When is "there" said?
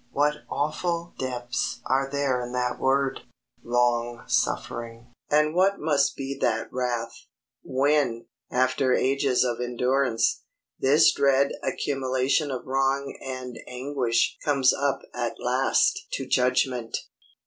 2.11-2.41